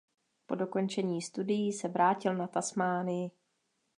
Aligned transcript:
Po 0.45 0.55
dokončení 0.55 1.21
studií 1.21 1.73
se 1.73 1.87
vrátil 1.87 2.35
na 2.35 2.47
Tasmánii. 2.47 3.31